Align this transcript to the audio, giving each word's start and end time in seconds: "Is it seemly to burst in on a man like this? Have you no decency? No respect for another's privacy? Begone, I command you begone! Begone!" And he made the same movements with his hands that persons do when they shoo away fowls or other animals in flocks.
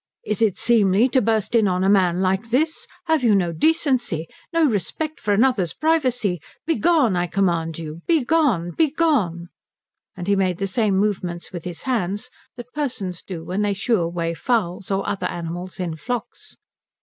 "Is 0.25 0.41
it 0.41 0.57
seemly 0.57 1.07
to 1.09 1.21
burst 1.21 1.53
in 1.53 1.67
on 1.67 1.83
a 1.83 1.87
man 1.87 2.21
like 2.21 2.49
this? 2.49 2.87
Have 3.05 3.23
you 3.23 3.35
no 3.35 3.51
decency? 3.51 4.27
No 4.51 4.65
respect 4.65 5.19
for 5.19 5.31
another's 5.31 5.75
privacy? 5.75 6.41
Begone, 6.65 7.15
I 7.15 7.27
command 7.27 7.77
you 7.77 8.01
begone! 8.07 8.71
Begone!" 8.71 9.49
And 10.17 10.27
he 10.27 10.35
made 10.35 10.57
the 10.57 10.65
same 10.65 10.97
movements 10.97 11.53
with 11.53 11.65
his 11.65 11.83
hands 11.83 12.31
that 12.57 12.73
persons 12.73 13.21
do 13.21 13.43
when 13.45 13.61
they 13.61 13.75
shoo 13.75 13.99
away 14.01 14.33
fowls 14.33 14.89
or 14.89 15.07
other 15.07 15.27
animals 15.27 15.79
in 15.79 15.95
flocks. 15.95 16.55